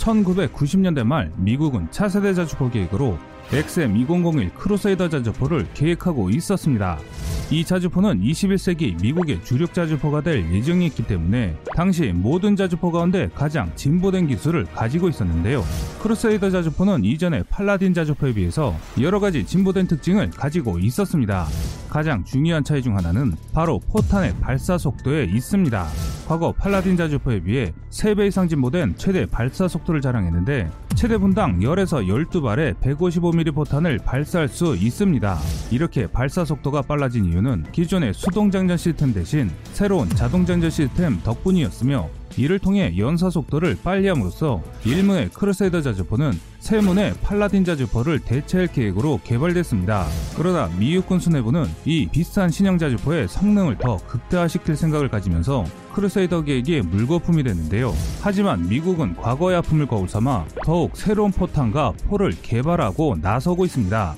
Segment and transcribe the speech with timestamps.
[0.00, 3.18] 1990년대 말 미국은 차세대 자주포 계획으로
[3.50, 6.98] XM2001 크루세이더 자주포를 계획하고 있었습니다.
[7.50, 14.28] 이 자주포는 21세기 미국의 주력 자주포가 될 예정이었기 때문에 당시 모든 자주포 가운데 가장 진보된
[14.28, 15.64] 기술을 가지고 있었는데요.
[16.00, 21.46] 크루세이더 자주포는 이전의 팔라딘 자주포에 비해서 여러 가지 진보된 특징을 가지고 있었습니다.
[21.90, 25.86] 가장 중요한 차이 중 하나는 바로 포탄의 발사 속도에 있습니다.
[26.28, 32.76] 과거 팔라딘 자주포에 비해 3배 이상 진보된 최대 발사 속도를 자랑했는데 최대 분당 10에서 12발의
[32.76, 35.38] 155mm 포탄을 발사할 수 있습니다.
[35.72, 42.19] 이렇게 발사 속도가 빨라진 이유는 기존의 수동 장전 시스템 대신 새로운 자동 장전 시스템 덕분이었으며
[42.36, 50.06] 이를 통해 연사 속도를 빨리함으로써 일문의 크루세이더 자주포는 세문의 팔라딘 자주포를 대체할 계획으로 개발됐습니다.
[50.36, 56.82] 그러나 미 육군 수뇌부는 이 비싼 신형 자주포의 성능을 더 극대화시킬 생각을 가지면서 크루세이더 계획이
[56.82, 57.92] 물거품이 됐는데요.
[58.20, 64.16] 하지만 미국은 과거의 아픔을 거울 삼아 더욱 새로운 포탄과 포를 개발하고 나서고 있습니다.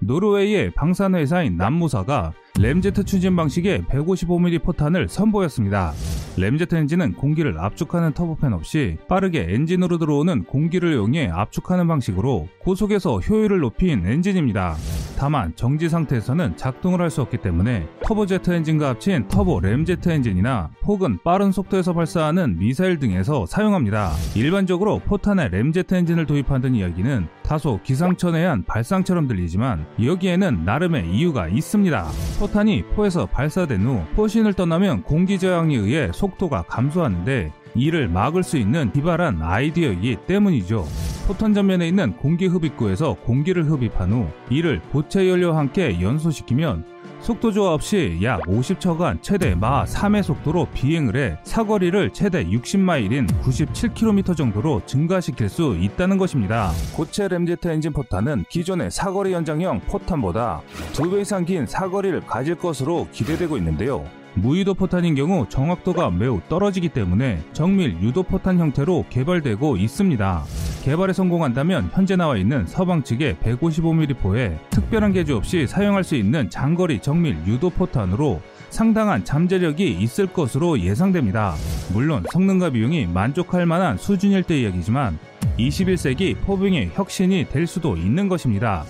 [0.00, 5.92] 노르웨이의 방산회사인 남모사가 램제트 추진 방식의 155mm 포탄을 선보였습니다.
[6.36, 13.60] 램제트 엔진은 공기를 압축하는 터보팬 없이 빠르게 엔진으로 들어오는 공기를 이용해 압축하는 방식으로 고속에서 효율을
[13.60, 14.76] 높인 엔진입니다.
[15.18, 21.18] 다만 정지 상태에서는 작동을 할 수 없기 때문에 터보제트 엔진과 합친 터보 램제트 엔진이나 혹은
[21.24, 24.12] 빠른 속도에서 발사하는 미사일 등에서 사용합니다.
[24.36, 32.06] 일반적으로 포탄에 램제트 엔진을 도입한다는 이야기는 다소 기상천외한 발상처럼 들리지만 여기에는 나름의 이유가 있습니다.
[32.38, 38.92] 포탄이 포에서 발사된 후 포신을 떠나면 공기 저항에 의해 속도가 감소하는데 이를 막을 수 있는
[38.92, 40.86] 기발한 아이디어이기 때문이죠.
[41.26, 46.84] 포탄 전면에 있는 공기 흡입구에서 공기를 흡입한 후 이를 고체 연료와 함께 연소시키면
[47.20, 54.36] 속도 조화 없이 약 50초간 최대 마 3의 속도로 비행을 해 사거리를 최대 60마일인 97km
[54.36, 56.70] 정도로 증가시킬 수 있다는 것입니다.
[56.94, 60.62] 고체 램제트 엔진 포탄은 기존의 사거리 연장형 포탄보다
[60.92, 64.06] 2배 이상 긴 사거리를 가질 것으로 기대되고 있는데요.
[64.40, 70.44] 무유도 포탄인 경우 정확도가 매우 떨어지기 때문에 정밀 유도 포탄 형태로 개발되고 있습니다.
[70.82, 76.48] 개발에 성공한다면 현재 나와 있는 서방 측의 155mm 포에 특별한 개조 없이 사용할 수 있는
[76.48, 78.40] 장거리 정밀 유도 포탄으로
[78.70, 81.54] 상당한 잠재력이 있을 것으로 예상됩니다.
[81.92, 85.18] 물론 성능과 비용이 만족할 만한 수준일 때 이야기지만
[85.58, 88.84] 21세기 포병의 혁신이 될 수도 있는 것입니다.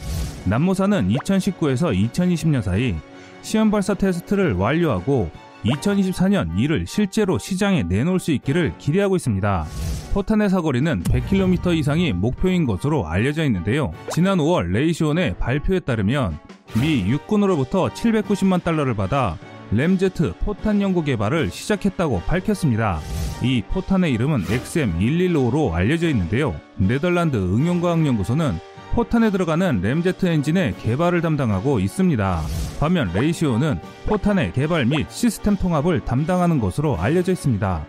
[0.44, 2.94] 남모사는 2019에서 2020년 사이
[3.42, 5.30] 시험 발사 테스트를 완료하고
[5.64, 9.66] 2024년 이를 실제로 시장에 내놓을 수 있기를 기대하고 있습니다.
[10.12, 13.92] 포탄의 사거리는 100km 이상이 목표인 것으로 알려져 있는데요.
[14.10, 16.38] 지난 5월 레이시온의 발표에 따르면
[16.80, 19.36] 미 육군으로부터 790만 달러를 받아
[19.70, 23.00] 램제트 포탄 연구 개발을 시작했다고 밝혔습니다.
[23.42, 26.54] 이 포탄의 이름은 XM115로 알려져 있는데요.
[26.76, 28.58] 네덜란드 응용과학연구소는
[28.92, 32.42] 포탄에 들어가는 램제트 엔진의 개발을 담당하고 있습니다.
[32.78, 37.84] 반면 레이시온은 포탄의 개발 및 시스템 통합을 담당하는 것으로 알려져 있습니다.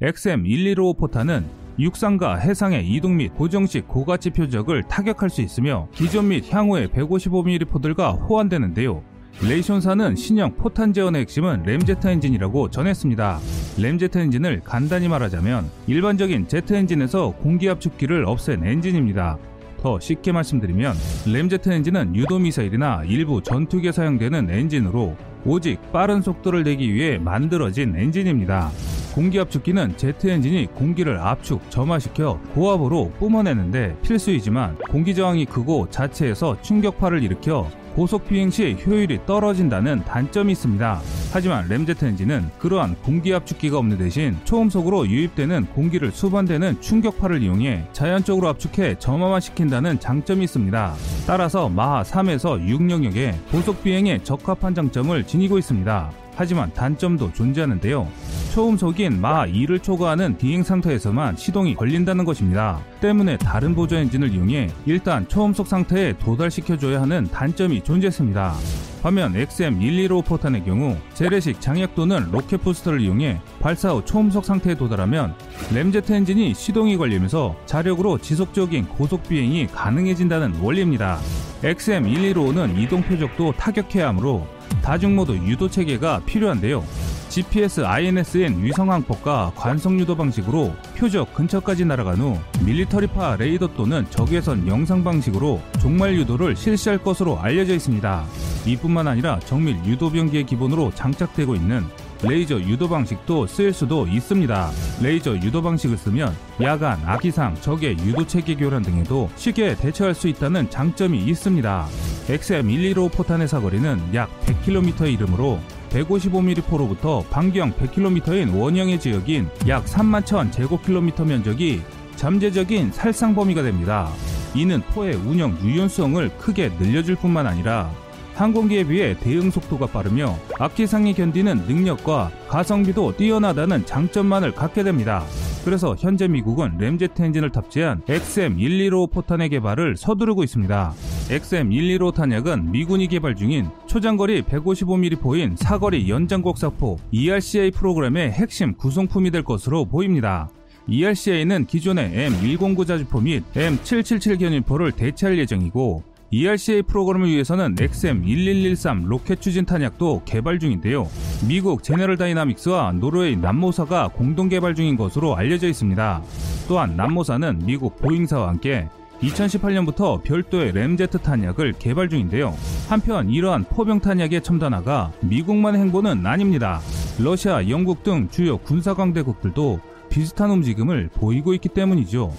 [0.00, 1.44] XM115 포탄은
[1.78, 8.12] 육상과 해상의 이동 및 고정식 고가치 표적을 타격할 수 있으며 기존 및 향후의 155mm 포들과
[8.12, 9.02] 호환되는데요.
[9.42, 13.38] 레이시온사는 신형 포탄 제어의 핵심은 램제트 엔진이라고 전했습니다.
[13.78, 19.38] 램제트 엔진을 간단히 말하자면 일반적인 제트 엔진에서 공기 압축기를 없앤 엔진입니다.
[19.80, 20.94] 더 쉽게 말씀드리면
[21.32, 28.70] 램제트 엔진은 유도 미사일이나 일부 전투기에 사용되는 엔진으로 오직 빠른 속도를 내기 위해 만들어진 엔진입니다.
[29.14, 37.22] 공기 압축기는 제트 엔진이 공기를 압축, 점화시켜 고압으로 뿜어내는데 필수이지만 공기 저항이 크고 자체에서 충격파를
[37.22, 41.00] 일으켜 고속 비행 시 효율이 떨어진다는 단점이 있습니다.
[41.32, 48.48] 하지만 램제트 엔진은 그러한 공기 압축기가 없는 대신 초음속으로 유입되는 공기를 수반되는 충격파를 이용해 자연적으로
[48.48, 50.94] 압축해 점화시킨다는 장점이 있습니다.
[51.26, 56.19] 따라서 마하 3에서 6 영역에 고속 비행에 적합한 장점을 지니고 있습니다.
[56.34, 58.08] 하지만 단점도 존재하는데요.
[58.52, 62.80] 초음속인 마하 2를 초과하는 비행 상태에서만 시동이 걸린다는 것입니다.
[63.00, 68.54] 때문에 다른 보조 엔진을 이용해 일단 초음속 상태에 도달시켜줘야 하는 단점이 존재했습니다.
[69.02, 75.34] 반면 XM115 포탄의 경우 재래식 장약 또는 로켓 부스터를 이용해 발사 후 초음속 상태에 도달하면
[75.72, 81.18] 램제트 엔진이 시동이 걸리면서 자력으로 지속적인 고속 비행이 가능해진다는 원리입니다.
[81.62, 84.46] XM115는 이동 표적도 타격해야 하므로
[84.82, 86.84] 다중 모드 유도 체계가 필요한데요.
[87.30, 95.04] GPS INS인 위성항법과 관성 유도 방식으로 표적 근처까지 날아간 후 밀리미터파 레이더 또는 적외선 영상
[95.04, 98.24] 방식으로 종말 유도를 실시할 것으로 알려져 있습니다.
[98.66, 101.84] 이뿐만 아니라 정밀 유도 병기의 기본으로 장착되고 있는
[102.22, 104.70] 레이저 유도 방식도 쓰일 수도 있습니다.
[105.00, 110.68] 레이저 유도 방식을 쓰면 야간, 악기상, 적의 유도 체계 교란 등에도 쉽게 대처할 수 있다는
[110.68, 111.86] 장점이 있습니다.
[112.28, 115.58] XM115 포탄의 사거리는 약 100km에 이르므로
[115.90, 121.82] 155mm 포로부터 반경 100km인 원형의 지역인 약 3만 1000 제곱킬로미터 면적이
[122.16, 124.10] 잠재적인 살상 범위가 됩니다.
[124.54, 127.90] 이는 포의 운영 유연성을 크게 늘려줄 뿐만 아니라
[128.34, 135.24] 항공기에 비해 대응 속도가 빠르며 악기상이 견디는 능력과 가성비도 뛰어나다는 장점만을 갖게 됩니다.
[135.64, 140.94] 그래서 현재 미국은 램제트 엔진을 탑재한 XM115 포탄의 개발을 서두르고 있습니다.
[141.30, 149.30] XM115 탄약은 미군이 개발 중인 초장거리 155mm 포인 사거리 연장 곡사포 ERCA 프로그램의 핵심 구성품이
[149.30, 150.48] 될 것으로 보입니다.
[150.88, 159.64] ERCA는 기존의 M109 자주포 및 M777 견인포를 대체할 예정이고 ERCA 프로그램을 위해서는 XM1113 로켓 추진
[159.64, 161.08] 탄약도 개발 중인데요.
[161.48, 166.22] 미국 제네럴 다이나믹스와 노르웨이 남모사가 공동 개발 중인 것으로 알려져 있습니다.
[166.66, 168.88] 또한 남모사는 미국 보잉사와 함께
[169.22, 172.54] 2018년부터 별도의 램제트 탄약을 개발 중인데요.
[172.88, 176.80] 한편 이러한 포병 탄약의 첨단화가 미국만의 행보는 아닙니다.
[177.18, 182.32] 러시아, 영국 등 주요 군사강대국들도 비슷한 움직임을 보이고 있기 때문이죠.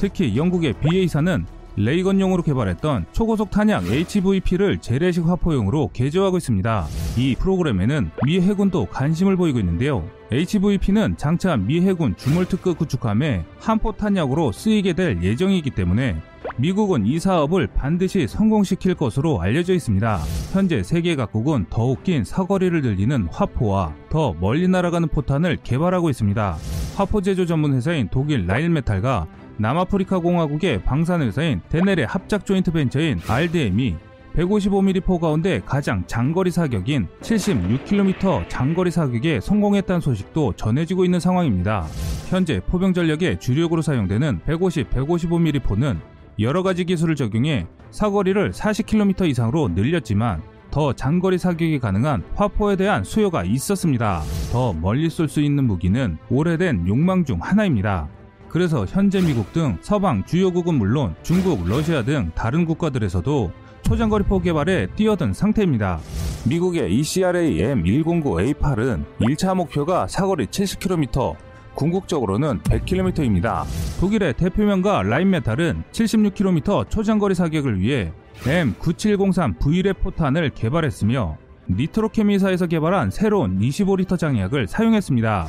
[0.00, 1.44] 특히 영국의 BA사는
[1.78, 6.86] 레이건용으로 개발했던 초고속 탄약 HVP를 재래식 화포용으로 개조하고 있습니다.
[7.16, 10.04] 이 프로그램에는 미 해군도 관심을 보이고 있는데요.
[10.30, 16.20] HVP는 장차 미 해군 줌왈트급 구축함에 함포 탄약으로 쓰이게 될 예정이기 때문에
[16.56, 20.18] 미국은 이 사업을 반드시 성공시킬 것으로 알려져 있습니다.
[20.52, 26.56] 현재 세계 각국은 더욱 긴 사거리를 늘리는 화포와 더 멀리 날아가는 포탄을 개발하고 있습니다.
[26.96, 33.96] 화포 제조 전문 회사인 독일 라인메탈과 남아프리카 공화국의 방산회사인 데넬의 합작 조인트 벤처인 RDM이
[34.34, 41.86] 155mm 포 가운데 가장 장거리 사격인 76km 장거리 사격에 성공했다는 소식도 전해지고 있는 상황입니다.
[42.28, 45.98] 현재 포병 전력의 주력으로 사용되는 150, 155mm 포는
[46.38, 50.40] 여러 가지 기술을 적용해 사거리를 40km 이상으로 늘렸지만
[50.70, 54.22] 더 장거리 사격이 가능한 화포에 대한 수요가 있었습니다.
[54.52, 58.08] 더 멀리 쏠 수 있는 무기는 오래된 욕망 중 하나입니다.
[58.48, 63.52] 그래서 현재 미국 등 서방 주요국은 물론 중국, 러시아 등 다른 국가들에서도
[63.82, 66.00] 초장거리포 개발에 뛰어든 상태입니다.
[66.48, 71.36] 미국의 ECRA M109A8은 1차 목표가 사거리 70km,
[71.74, 73.64] 궁극적으로는 100km입니다.
[74.00, 78.12] 독일의 대표명가 라인메탈은 76km 초장거리 사격을 위해
[78.42, 81.36] M9703 V랩 포탄을 개발했으며
[81.70, 85.48] 니트로케미사에서 개발한 새로운 25리터 장약을 사용했습니다.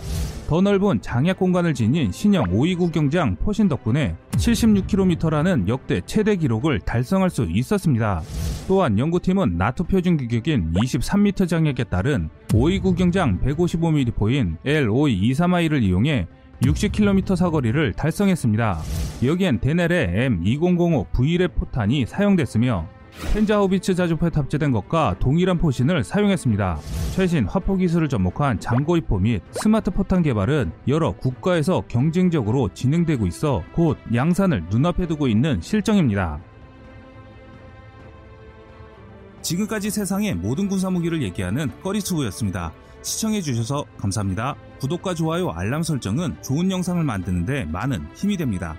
[0.49, 7.29] 더 넓은 장약 공간을 지닌 신형 529 경장 포신 덕분에 76km라는 역대 최대 기록을 달성할
[7.29, 8.23] 수 있었습니다.
[8.67, 16.25] 또한 연구팀은 나토 표준 규격인 23m 장약에 따른 529 경장 155mm 포인 L5223I를 이용해
[16.63, 18.79] 60km 사거리를 달성했습니다.
[19.25, 22.89] 여기엔 데넬의 M2005 V랩 포탄이 사용됐으며
[23.33, 26.79] 펜자호비츠 자주포에 탑재된 것과 동일한 포신을 사용했습니다.
[27.15, 33.97] 최신 화포 기술을 접목한 장거리포 및 스마트 포탄 개발은 여러 국가에서 경쟁적으로 진행되고 있어 곧
[34.13, 36.39] 양산을 눈앞에 두고 있는 실정입니다.
[39.41, 42.71] 지금까지 세상의 모든 군사무기를 얘기하는 꺼리투브였습니다.
[43.01, 44.55] 시청해주셔서 감사합니다.
[44.79, 48.75] 구독과 좋아요, 알람 설정은 좋은 영상을 만드는데 많은 힘이 됩니다.